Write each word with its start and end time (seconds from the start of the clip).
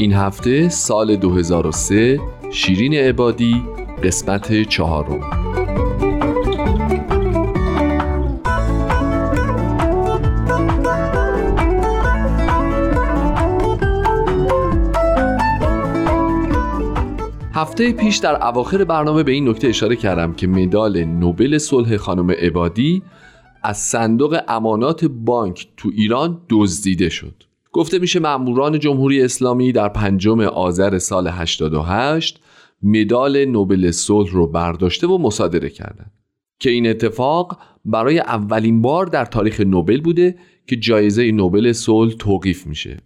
این 0.00 0.12
هفته 0.12 0.68
سال 0.68 1.16
2003 1.16 2.20
شیرین 2.52 2.94
عبادی 2.94 3.62
قسمت 4.02 4.62
چهارم. 4.62 5.20
هفته 17.54 17.92
پیش 17.92 18.16
در 18.16 18.46
اواخر 18.46 18.84
برنامه 18.84 19.22
به 19.22 19.32
این 19.32 19.48
نکته 19.48 19.68
اشاره 19.68 19.96
کردم 19.96 20.32
که 20.32 20.46
مدال 20.46 21.04
نوبل 21.04 21.58
صلح 21.58 21.96
خانم 21.96 22.30
عبادی 22.30 23.02
از 23.62 23.78
صندوق 23.78 24.40
امانات 24.48 25.04
بانک 25.04 25.68
تو 25.76 25.90
ایران 25.94 26.40
دزدیده 26.48 27.08
شد. 27.08 27.49
گفته 27.72 27.98
میشه 27.98 28.20
مأموران 28.20 28.78
جمهوری 28.78 29.22
اسلامی 29.22 29.72
در 29.72 29.88
پنجم 29.88 30.40
آذر 30.40 30.98
سال 30.98 31.28
88 31.28 32.40
مدال 32.82 33.44
نوبل 33.44 33.90
صلح 33.90 34.30
رو 34.32 34.46
برداشته 34.46 35.06
و 35.06 35.18
مصادره 35.18 35.70
کردند 35.70 36.12
که 36.58 36.70
این 36.70 36.86
اتفاق 36.86 37.58
برای 37.84 38.18
اولین 38.18 38.82
بار 38.82 39.06
در 39.06 39.24
تاریخ 39.24 39.60
نوبل 39.60 40.00
بوده 40.00 40.38
که 40.66 40.76
جایزه 40.76 41.32
نوبل 41.32 41.72
صلح 41.72 42.14
توقیف 42.14 42.66
میشه. 42.66 42.96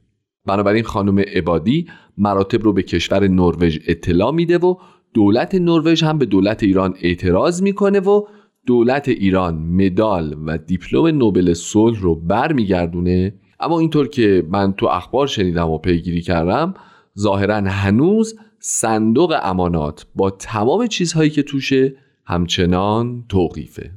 بنابراین 0.46 0.84
خانم 0.84 1.18
عبادی 1.18 1.86
مراتب 2.18 2.62
رو 2.62 2.72
به 2.72 2.82
کشور 2.82 3.28
نروژ 3.28 3.78
اطلاع 3.86 4.32
میده 4.32 4.58
و 4.58 4.76
دولت 5.14 5.54
نروژ 5.54 6.02
هم 6.02 6.18
به 6.18 6.26
دولت 6.26 6.62
ایران 6.62 6.94
اعتراض 7.02 7.62
می‌کنه 7.62 8.00
و 8.00 8.26
دولت 8.66 9.08
ایران 9.08 9.58
مدال 9.58 10.36
و 10.46 10.58
دیپلم 10.58 11.06
نوبل 11.06 11.54
صلح 11.54 12.00
رو 12.00 12.14
برمیگردونه 12.14 13.34
اما 13.64 13.80
اینطور 13.80 14.08
که 14.08 14.46
من 14.48 14.72
تو 14.72 14.86
اخبار 14.86 15.26
شنیدم 15.26 15.70
و 15.70 15.78
پیگیری 15.78 16.20
کردم 16.20 16.74
ظاهرا 17.18 17.54
هنوز 17.54 18.38
صندوق 18.58 19.38
امانات 19.42 20.06
با 20.14 20.30
تمام 20.30 20.86
چیزهایی 20.86 21.30
که 21.30 21.42
توشه 21.42 21.96
همچنان 22.26 23.24
توقیفه. 23.28 23.90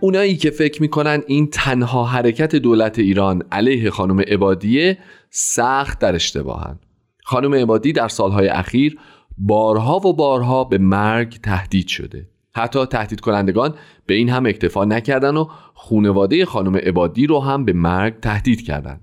اونایی 0.00 0.36
که 0.36 0.50
فکر 0.50 0.82
می‌کنن 0.82 1.22
این 1.26 1.46
تنها 1.46 2.04
حرکت 2.04 2.56
دولت 2.56 2.98
ایران 2.98 3.42
علیه 3.52 3.90
خانم 3.90 4.20
عبادیه 4.20 4.98
سخت 5.30 5.98
در 5.98 6.14
اشتباهن 6.14 6.78
خانم 7.24 7.54
عبادی 7.54 7.92
در 7.92 8.08
سالهای 8.08 8.48
اخیر 8.48 8.98
بارها 9.38 9.96
و 9.96 10.12
بارها 10.16 10.64
به 10.64 10.78
مرگ 10.78 11.40
تهدید 11.42 11.88
شده 11.88 12.28
حتی 12.54 12.86
تهدید 12.86 13.20
کنندگان 13.20 13.74
به 14.06 14.14
این 14.14 14.28
هم 14.28 14.46
اکتفا 14.46 14.84
نکردن 14.84 15.36
و 15.36 15.48
خونواده 15.74 16.44
خانم 16.44 16.76
عبادی 16.76 17.26
رو 17.26 17.40
هم 17.40 17.64
به 17.64 17.72
مرگ 17.72 18.20
تهدید 18.20 18.62
کردند. 18.62 19.00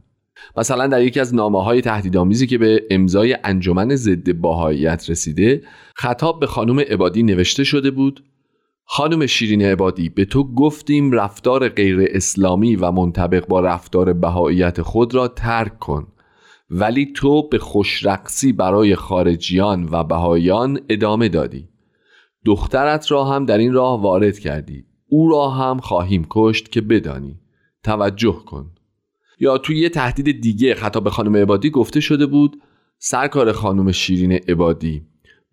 مثلا 0.58 0.88
در 0.88 1.02
یکی 1.02 1.20
از 1.20 1.36
نامه 1.36 1.64
های 1.64 1.82
تهدیدآمیزی 1.82 2.48
که 2.48 2.58
به 2.58 2.84
امضای 2.90 3.38
انجمن 3.44 3.96
ضد 3.96 4.32
باهاییت 4.32 5.10
رسیده 5.10 5.64
خطاب 5.96 6.40
به 6.40 6.48
خانم 6.48 6.80
عبادی 6.80 7.24
نوشته 7.24 7.64
شده 7.64 7.92
بود 7.92 8.24
خانم 8.88 9.26
شیرین 9.26 9.62
عبادی 9.62 10.10
به 10.10 10.26
تو 10.26 10.54
گفتیم 10.54 11.12
رفتار 11.12 11.70
غیر 11.70 12.08
اسلامی 12.10 12.76
و 12.76 12.92
منطبق 12.92 13.48
با 13.48 13.60
رفتار 13.60 14.14
بهاییت 14.14 14.82
خود 14.82 15.16
را 15.16 15.28
ترک 15.28 15.80
کن. 15.80 16.08
ولی 16.70 17.06
تو 17.06 17.50
به 17.50 17.60
خوشرقصی 17.60 18.54
برای 18.54 18.96
خارجیان 18.96 19.90
و 19.92 20.04
بهاییان 20.04 20.80
ادامه 20.90 21.30
دادی. 21.30 21.70
دخترت 22.46 23.12
را 23.12 23.26
هم 23.26 23.46
در 23.46 23.58
این 23.58 23.74
راه 23.74 24.02
وارد 24.02 24.40
کردی. 24.40 24.86
او 25.08 25.30
را 25.30 25.50
هم 25.50 25.80
خواهیم 25.80 26.28
کشت 26.30 26.72
که 26.72 26.82
بدانی. 26.82 27.40
توجه 27.84 28.44
کن. 28.46 28.72
یا 29.40 29.58
توی 29.58 29.80
یه 29.80 29.90
تهدید 29.90 30.42
دیگه 30.42 30.76
خطاب 30.76 31.04
به 31.04 31.10
خانم 31.10 31.36
عبادی 31.36 31.70
گفته 31.70 32.00
شده 32.00 32.26
بود 32.26 32.62
سرکار 32.98 33.52
خانم 33.52 33.92
شیرین 33.92 34.32
عبادی 34.32 35.06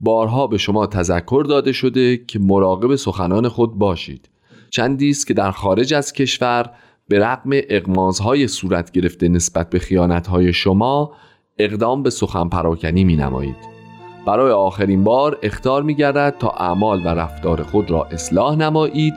بارها 0.03 0.47
به 0.47 0.59
شما 0.59 0.87
تذکر 0.87 1.45
داده 1.49 1.73
شده 1.73 2.17
که 2.17 2.39
مراقب 2.39 2.97
سخنان 2.97 3.49
خود 3.49 3.79
باشید. 3.79 4.29
چندی 4.71 5.11
است 5.11 5.27
که 5.27 5.35
در 5.35 5.51
خارج 5.51 5.95
از 5.95 6.13
کشور 6.13 6.71
به 7.09 7.19
رغم 7.19 7.51
اقمازهای 7.53 8.49
صورت 8.49 8.91
گرفته 8.91 9.29
نسبت 9.29 9.71
به 9.71 9.79
خیانتهای 9.79 10.53
شما 10.53 11.13
اقدام 11.59 12.03
به 12.03 12.11
سخن 12.11 12.49
پراکنی 12.49 13.05
می 13.05 13.17
نمایید 13.17 13.73
برای 14.27 14.53
آخرین 14.53 15.05
بار 15.05 15.39
اختار 15.43 15.83
می 15.83 15.95
گردد 15.95 16.37
تا 16.39 16.49
اعمال 16.49 17.07
و 17.07 17.09
رفتار 17.09 17.63
خود 17.63 17.91
را 17.91 18.05
اصلاح 18.05 18.57
نمایید 18.57 19.15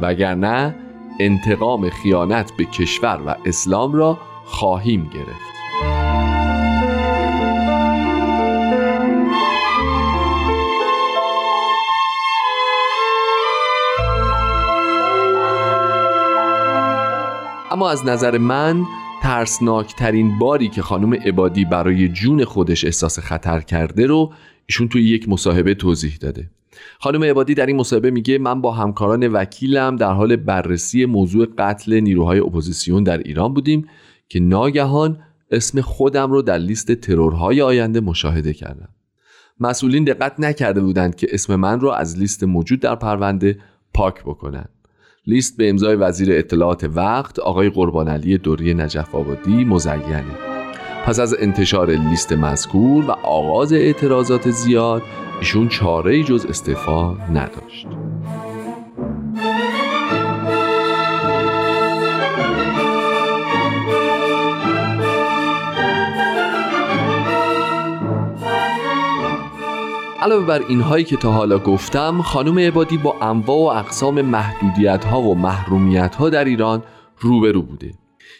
وگرنه 0.00 0.74
انتقام 1.20 1.90
خیانت 1.90 2.52
به 2.58 2.64
کشور 2.64 3.20
و 3.26 3.36
اسلام 3.44 3.92
را 3.92 4.18
خواهیم 4.44 5.10
گرفت. 5.14 5.57
اما 17.78 17.90
از 17.90 18.06
نظر 18.06 18.38
من 18.38 18.84
ترسناکترین 19.22 20.38
باری 20.38 20.68
که 20.68 20.82
خانم 20.82 21.14
عبادی 21.14 21.64
برای 21.64 22.08
جون 22.08 22.44
خودش 22.44 22.84
احساس 22.84 23.18
خطر 23.18 23.60
کرده 23.60 24.06
رو 24.06 24.32
ایشون 24.66 24.88
توی 24.88 25.08
یک 25.08 25.28
مصاحبه 25.28 25.74
توضیح 25.74 26.16
داده. 26.20 26.50
خانم 26.98 27.24
عبادی 27.24 27.54
در 27.54 27.66
این 27.66 27.76
مصاحبه 27.76 28.10
میگه 28.10 28.38
من 28.38 28.60
با 28.60 28.72
همکاران 28.72 29.28
وکیلم 29.28 29.96
در 29.96 30.12
حال 30.12 30.36
بررسی 30.36 31.04
موضوع 31.04 31.46
قتل 31.58 32.00
نیروهای 32.00 32.38
اپوزیسیون 32.38 33.02
در 33.02 33.18
ایران 33.18 33.54
بودیم 33.54 33.88
که 34.28 34.40
ناگهان 34.40 35.18
اسم 35.50 35.80
خودم 35.80 36.32
رو 36.32 36.42
در 36.42 36.58
لیست 36.58 36.92
ترورهای 36.92 37.62
آینده 37.62 38.00
مشاهده 38.00 38.52
کردم. 38.52 38.88
مسئولین 39.60 40.04
دقت 40.04 40.40
نکرده 40.40 40.80
بودند 40.80 41.16
که 41.16 41.26
اسم 41.30 41.56
من 41.56 41.80
رو 41.80 41.88
از 41.88 42.18
لیست 42.18 42.44
موجود 42.44 42.80
در 42.80 42.94
پرونده 42.94 43.58
پاک 43.94 44.22
بکنند. 44.22 44.77
لیست 45.26 45.56
به 45.56 45.70
امضای 45.70 45.96
وزیر 45.96 46.32
اطلاعات 46.32 46.84
وقت 46.84 47.38
آقای 47.38 47.70
قربان 47.70 48.08
علی 48.08 48.38
دوری 48.38 48.74
نجف 48.74 49.14
آبادی 49.14 49.64
مزینه. 49.64 50.24
پس 51.06 51.20
از 51.20 51.36
انتشار 51.40 51.90
لیست 51.90 52.32
مذکور 52.32 53.04
و 53.04 53.10
آغاز 53.10 53.72
اعتراضات 53.72 54.50
زیاد 54.50 55.02
ایشون 55.40 55.68
چاره 55.68 56.22
جز 56.22 56.46
استعفا 56.46 57.14
نداشت. 57.14 57.86
علاوه 70.20 70.46
بر 70.46 70.62
اینهایی 70.68 71.04
که 71.04 71.16
تا 71.16 71.32
حالا 71.32 71.58
گفتم 71.58 72.22
خانم 72.22 72.58
عبادی 72.58 72.96
با 72.96 73.16
انواع 73.20 73.58
و 73.58 73.78
اقسام 73.78 74.22
محدودیت 74.22 75.04
ها 75.04 75.22
و 75.22 75.34
محرومیت 75.34 76.14
ها 76.14 76.30
در 76.30 76.44
ایران 76.44 76.82
روبرو 77.18 77.62
بوده. 77.62 77.92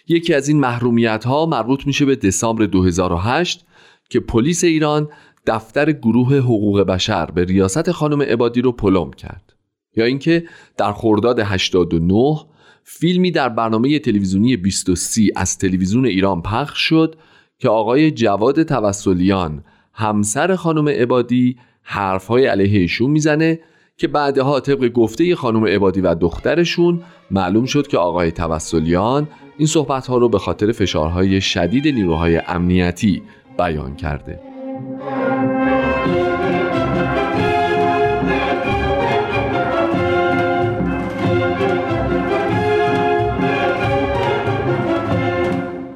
یکی 0.08 0.34
از 0.34 0.48
این 0.48 0.60
محرومیت 0.60 1.24
ها 1.24 1.46
مربوط 1.46 1.86
میشه 1.86 2.04
به 2.04 2.16
دسامبر 2.16 2.66
2008 2.66 3.66
که 4.10 4.20
پلیس 4.20 4.64
ایران 4.64 5.08
دفتر 5.46 5.92
گروه 5.92 6.36
حقوق 6.36 6.80
بشر 6.80 7.26
به 7.26 7.44
ریاست 7.44 7.90
خانم 7.90 8.22
عبادی 8.22 8.62
رو 8.62 8.72
پلم 8.72 9.10
کرد. 9.10 9.54
یا 9.96 10.04
اینکه 10.04 10.44
در 10.76 10.92
خرداد 10.92 11.40
89 11.40 12.36
فیلمی 12.82 13.30
در 13.30 13.48
برنامه 13.48 13.98
تلویزیونی 13.98 14.56
23 14.56 15.22
از 15.36 15.58
تلویزیون 15.58 16.06
ایران 16.06 16.42
پخش 16.42 16.80
شد 16.80 17.16
که 17.58 17.68
آقای 17.68 18.10
جواد 18.10 18.62
توسلیان 18.62 19.64
همسر 19.92 20.56
خانم 20.56 20.88
عبادی 20.88 21.56
حرفهای 21.90 22.46
علیه 22.46 22.80
ایشون 22.80 23.10
می‌زنه 23.10 23.60
که 23.96 24.08
بعدها 24.08 24.60
طبق 24.60 24.88
گفته 24.88 25.34
خانم 25.34 25.64
عبادی 25.64 26.00
و 26.00 26.14
دخترشون 26.14 27.02
معلوم 27.30 27.64
شد 27.64 27.86
که 27.86 27.98
آقای 27.98 28.32
توسلیان 28.32 29.28
این 29.58 29.66
صحبت 29.66 30.06
ها 30.06 30.18
رو 30.18 30.28
به 30.28 30.38
خاطر 30.38 30.72
فشارهای 30.72 31.40
شدید 31.40 31.88
نیروهای 31.88 32.36
امنیتی 32.36 33.22
بیان 33.58 33.96
کرده. 33.96 34.40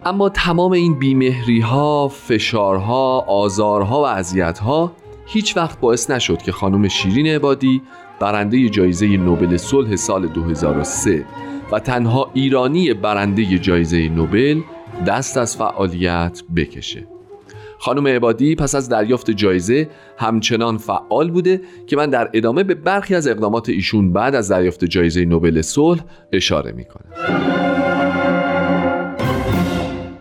اما 0.04 0.28
تمام 0.28 0.72
این 0.72 0.98
بیمهری 0.98 1.60
ها، 1.60 2.08
فشارها، 2.08 3.20
آزارها 3.20 4.02
و 4.02 4.06
اذیت‌ها 4.06 4.92
هیچ 5.32 5.56
وقت 5.56 5.80
باعث 5.80 6.10
نشد 6.10 6.38
که 6.42 6.52
خانم 6.52 6.88
شیرین 6.88 7.26
عبادی 7.26 7.82
برنده 8.20 8.68
جایزه 8.68 9.06
نوبل 9.06 9.56
صلح 9.56 9.96
سال 9.96 10.26
2003 10.26 11.24
و 11.72 11.78
تنها 11.78 12.30
ایرانی 12.34 12.94
برنده 12.94 13.58
جایزه 13.58 14.08
نوبل 14.08 14.60
دست 15.06 15.36
از 15.36 15.56
فعالیت 15.56 16.42
بکشه. 16.56 17.06
خانم 17.78 18.06
عبادی 18.06 18.54
پس 18.54 18.74
از 18.74 18.88
دریافت 18.88 19.30
جایزه 19.30 19.88
همچنان 20.18 20.78
فعال 20.78 21.30
بوده 21.30 21.60
که 21.86 21.96
من 21.96 22.10
در 22.10 22.30
ادامه 22.34 22.64
به 22.64 22.74
برخی 22.74 23.14
از 23.14 23.28
اقدامات 23.28 23.68
ایشون 23.68 24.12
بعد 24.12 24.34
از 24.34 24.48
دریافت 24.50 24.84
جایزه 24.84 25.24
نوبل 25.24 25.62
صلح 25.62 26.04
اشاره 26.32 26.72
می‌کنم. 26.72 27.12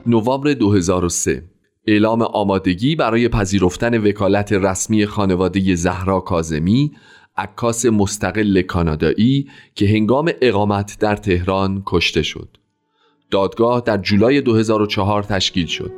نوامبر 0.06 0.54
2003 0.54 1.44
اعلام 1.92 2.22
آمادگی 2.22 2.96
برای 2.96 3.28
پذیرفتن 3.28 3.98
وکالت 3.98 4.54
رسمی 4.54 5.06
خانواده 5.06 5.76
زهرا 5.76 6.20
کازمی 6.20 6.92
عکاس 7.38 7.86
مستقل 7.86 8.62
کانادایی 8.62 9.48
که 9.76 9.88
هنگام 9.88 10.32
اقامت 10.42 10.98
در 11.00 11.16
تهران 11.16 11.84
کشته 11.86 12.22
شد 12.22 12.58
دادگاه 13.32 13.82
در 13.86 13.98
جولای 13.98 14.42
2004 14.42 15.24
تشکیل 15.24 15.66
شد 15.66 15.92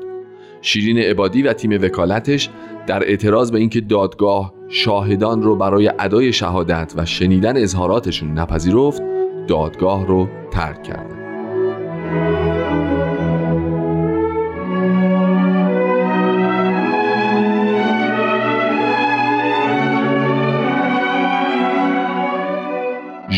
شیرین 0.61 0.97
عبادی 0.97 1.41
و 1.41 1.53
تیم 1.53 1.71
وکالتش 1.71 2.49
در 2.87 3.03
اعتراض 3.03 3.51
به 3.51 3.59
اینکه 3.59 3.81
دادگاه 3.81 4.53
شاهدان 4.69 5.43
رو 5.43 5.55
برای 5.55 5.91
ادای 5.99 6.33
شهادت 6.33 6.93
و 6.97 7.05
شنیدن 7.05 7.57
اظهاراتشون 7.57 8.31
نپذیرفت 8.31 9.01
دادگاه 9.47 10.07
رو 10.07 10.27
ترک 10.51 10.83
کردند. 10.83 11.22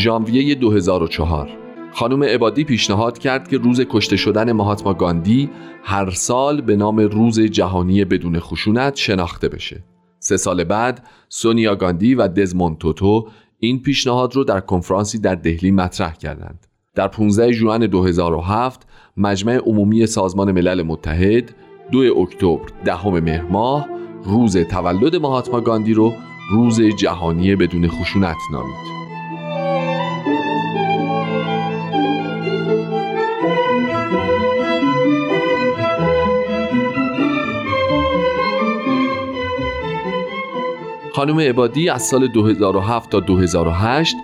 ژانویه 0.06 0.54
2004 0.54 1.48
خانم 1.92 2.22
عبادی 2.22 2.64
پیشنهاد 2.64 3.18
کرد 3.18 3.48
که 3.48 3.58
روز 3.58 3.80
کشته 3.80 4.16
شدن 4.16 4.52
مهاتما 4.52 4.94
گاندی 4.94 5.50
هر 5.82 6.10
سال 6.10 6.60
به 6.60 6.76
نام 6.76 7.00
روز 7.00 7.40
جهانی 7.40 8.04
بدون 8.04 8.40
خشونت 8.40 8.96
شناخته 8.96 9.48
بشه. 9.48 9.84
سه 10.18 10.36
سال 10.36 10.64
بعد 10.64 11.06
سونیا 11.28 11.74
گاندی 11.74 12.14
و 12.14 12.28
دزموند 12.28 12.78
توتو 12.78 13.28
این 13.58 13.82
پیشنهاد 13.82 14.36
رو 14.36 14.44
در 14.44 14.60
کنفرانسی 14.60 15.18
در 15.18 15.34
دهلی 15.34 15.70
مطرح 15.70 16.14
کردند. 16.14 16.66
در 16.94 17.08
15 17.08 17.52
ژوئن 17.52 17.86
2007 17.86 18.86
مجمع 19.16 19.56
عمومی 19.56 20.06
سازمان 20.06 20.52
ملل 20.52 20.82
متحد 20.82 21.54
2 21.92 21.98
اکتبر 21.98 22.66
دهم 22.84 23.20
مهر 23.20 23.42
ماه 23.42 23.86
روز 24.24 24.56
تولد 24.56 25.16
مهاتما 25.16 25.60
گاندی 25.60 25.94
رو 25.94 26.12
روز 26.50 26.80
جهانی 26.80 27.56
بدون 27.56 27.88
خشونت 27.88 28.36
نامید. 28.52 28.95
خانم 41.16 41.40
عبادی 41.40 41.88
از 41.88 42.02
سال 42.02 42.26
2007 42.26 43.10
تا 43.10 43.20
2008 43.20 44.16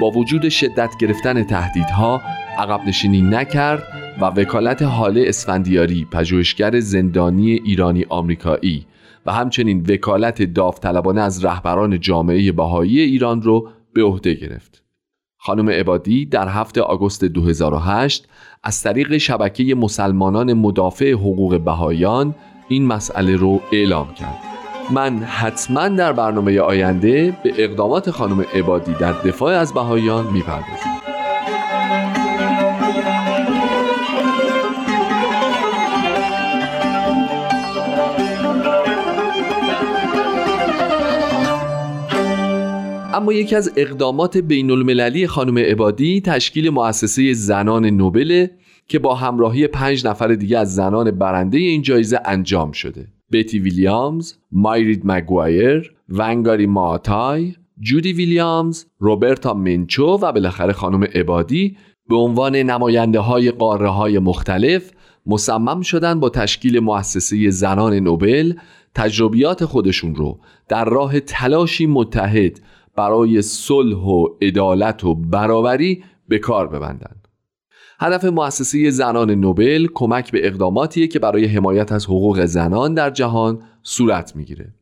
با 0.00 0.10
وجود 0.10 0.48
شدت 0.48 0.96
گرفتن 1.00 1.42
تهدیدها 1.42 2.20
عقب 2.58 2.80
نشینی 2.88 3.22
نکرد 3.22 3.82
و 4.20 4.24
وکالت 4.24 4.82
حاله 4.82 5.24
اسفندیاری 5.26 6.06
پژوهشگر 6.10 6.80
زندانی 6.80 7.50
ایرانی 7.50 8.06
آمریکایی 8.08 8.86
و 9.26 9.32
همچنین 9.32 9.86
وکالت 9.88 10.42
داوطلبانه 10.42 11.20
از 11.20 11.44
رهبران 11.44 12.00
جامعه 12.00 12.52
بهایی 12.52 13.00
ایران 13.00 13.42
رو 13.42 13.68
به 13.94 14.02
عهده 14.02 14.34
گرفت. 14.34 14.82
خانم 15.36 15.70
عبادی 15.70 16.26
در 16.26 16.48
هفته 16.48 16.80
آگوست 16.80 17.24
2008 17.24 18.28
از 18.62 18.82
طریق 18.82 19.16
شبکه 19.16 19.74
مسلمانان 19.74 20.52
مدافع 20.52 21.12
حقوق 21.12 21.60
بهایان 21.60 22.34
این 22.68 22.86
مسئله 22.86 23.36
رو 23.36 23.60
اعلام 23.72 24.14
کرد. 24.14 24.49
من 24.92 25.18
حتما 25.18 25.88
در 25.88 26.12
برنامه 26.12 26.60
آینده 26.60 27.36
به 27.42 27.52
اقدامات 27.58 28.10
خانم 28.10 28.40
عبادی 28.54 28.94
در 28.94 29.12
دفاع 29.12 29.54
از 29.54 29.74
بهایان 29.74 30.26
می‌پردازم 30.32 31.00
اما 43.14 43.32
یکی 43.32 43.56
از 43.56 43.72
اقدامات 43.76 44.38
بین 44.38 44.70
المللی 44.70 45.26
خانم 45.26 45.58
عبادی 45.58 46.20
تشکیل 46.20 46.70
مؤسسه 46.70 47.32
زنان 47.32 47.86
نوبل 47.86 48.46
که 48.88 48.98
با 48.98 49.14
همراهی 49.14 49.66
پنج 49.66 50.06
نفر 50.06 50.28
دیگه 50.28 50.58
از 50.58 50.74
زنان 50.74 51.10
برنده 51.10 51.58
این 51.58 51.82
جایزه 51.82 52.20
انجام 52.24 52.72
شده. 52.72 53.19
بیتی 53.30 53.58
ویلیامز، 53.58 54.34
مایرید 54.52 55.02
مگوایر، 55.04 55.92
ونگاری 56.08 56.66
ماتای، 56.66 57.54
جودی 57.80 58.12
ویلیامز، 58.12 58.84
روبرتا 58.98 59.54
منچو 59.54 60.06
و 60.06 60.32
بالاخره 60.32 60.72
خانم 60.72 61.04
عبادی 61.04 61.76
به 62.08 62.16
عنوان 62.16 62.56
نماینده 62.56 63.20
های 63.20 63.50
قاره 63.50 63.88
های 63.88 64.18
مختلف 64.18 64.90
مصمم 65.26 65.80
شدن 65.80 66.20
با 66.20 66.28
تشکیل 66.28 66.80
مؤسسه 66.80 67.50
زنان 67.50 67.94
نوبل 67.94 68.52
تجربیات 68.94 69.64
خودشون 69.64 70.14
رو 70.14 70.38
در 70.68 70.84
راه 70.84 71.20
تلاشی 71.20 71.86
متحد 71.86 72.60
برای 72.96 73.42
صلح 73.42 73.96
و 73.96 74.26
عدالت 74.42 75.04
و 75.04 75.14
برابری 75.14 76.04
به 76.28 76.38
کار 76.38 76.68
ببندند. 76.68 77.19
هدف 78.02 78.24
مؤسسه 78.24 78.90
زنان 78.90 79.30
نوبل 79.30 79.86
کمک 79.94 80.32
به 80.32 80.46
اقداماتیه 80.46 81.06
که 81.06 81.18
برای 81.18 81.46
حمایت 81.46 81.92
از 81.92 82.04
حقوق 82.04 82.44
زنان 82.44 82.94
در 82.94 83.10
جهان 83.10 83.62
صورت 83.82 84.36
می‌گیره. 84.36 84.74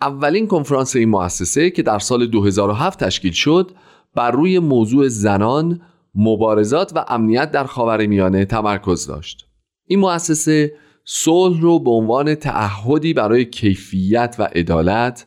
اولین 0.00 0.46
کنفرانس 0.46 0.96
این 0.96 1.08
مؤسسه 1.08 1.70
که 1.70 1.82
در 1.82 1.98
سال 1.98 2.26
2007 2.26 3.04
تشکیل 3.04 3.32
شد 3.32 3.70
بر 4.14 4.30
روی 4.30 4.58
موضوع 4.58 5.08
زنان، 5.08 5.80
مبارزات 6.14 6.92
و 6.94 7.04
امنیت 7.08 7.50
در 7.50 7.64
خاورمیانه 7.64 8.44
تمرکز 8.44 9.06
داشت. 9.06 9.46
این 9.86 9.98
مؤسسه 9.98 10.72
صلح 11.04 11.60
رو 11.60 11.78
به 11.78 11.90
عنوان 11.90 12.34
تعهدی 12.34 13.14
برای 13.14 13.44
کیفیت 13.44 14.36
و 14.38 14.42
عدالت، 14.42 15.26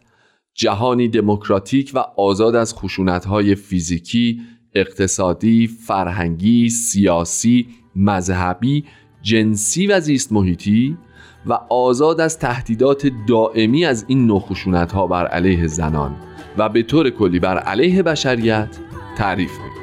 جهانی 0.53 1.07
دموکراتیک 1.07 1.91
و 1.93 1.99
آزاد 2.17 2.55
از 2.55 2.75
خشونت‌های 2.75 3.55
فیزیکی، 3.55 4.41
اقتصادی، 4.77 5.67
فرهنگی، 5.67 6.69
سیاسی، 6.69 7.67
مذهبی، 7.95 8.85
جنسی 9.21 9.87
و 9.87 9.99
زیست 9.99 10.33
محیطی 10.33 10.97
و 11.45 11.53
آزاد 11.69 12.21
از 12.21 12.39
تهدیدات 12.39 13.11
دائمی 13.27 13.85
از 13.85 14.05
این 14.07 14.27
نوخشونت 14.27 14.91
ها 14.91 15.07
بر 15.07 15.27
علیه 15.27 15.67
زنان 15.67 16.15
و 16.57 16.69
به 16.69 16.83
طور 16.83 17.09
کلی 17.09 17.39
بر 17.39 17.57
علیه 17.57 18.03
بشریت 18.03 18.77
تعریف 19.17 19.51
می‌کنه 19.51 19.76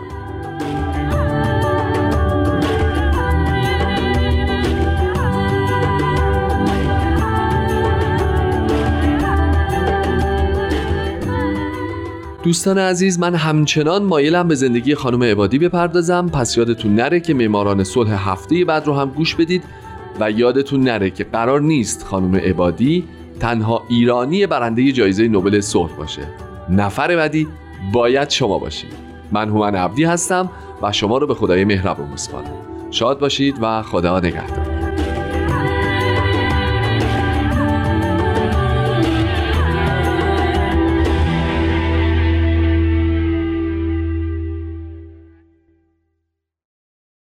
دوستان 12.45 12.79
عزیز 12.79 13.19
من 13.19 13.35
همچنان 13.35 14.03
مایلم 14.03 14.49
به 14.49 14.55
زندگی 14.55 14.95
خانم 14.95 15.23
عبادی 15.23 15.59
بپردازم. 15.59 16.29
پس 16.29 16.57
یادتون 16.57 16.95
نره 16.95 17.21
که 17.21 17.35
معماران 17.35 17.85
صلح 17.85 18.31
هفته 18.31 18.65
بعد 18.65 18.87
رو 18.87 18.95
هم 18.95 19.11
گوش 19.11 19.35
بدید 19.35 19.65
و 20.21 20.31
یادتون 20.31 20.81
نره 20.81 21.11
که 21.11 21.25
قرار 21.25 21.61
نیست 21.61 22.05
خانم 22.05 22.37
عبادی 22.37 23.05
تنها 23.41 23.83
ایرانی 23.89 24.47
برنده 24.47 24.93
جایزه 24.93 25.29
نوبل 25.29 25.61
صلح 25.61 25.97
باشه. 25.97 26.23
نفر 26.71 27.17
بعدی 27.17 27.49
باید 27.93 28.31
شما 28.31 28.59
باشید. 28.59 28.93
من 29.33 29.49
هومن 29.49 29.75
عبدی 29.75 30.05
هستم 30.05 30.51
و 30.83 30.93
شما 30.93 31.19
رو 31.19 31.27
به 31.27 31.35
خدای 31.35 31.65
مهربون 31.65 32.09
میسپارم. 32.09 32.55
شاد 32.91 33.19
باشید 33.19 33.57
و 33.63 33.83
خدا 33.83 34.21
نگهدار. 34.21 34.64